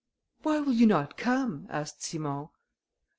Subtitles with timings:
[0.41, 2.47] "Why will you not come?" asked Simon.